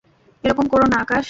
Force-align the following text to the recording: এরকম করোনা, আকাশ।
এরকম 0.43 0.65
করোনা, 0.67 0.97
আকাশ। 0.99 1.19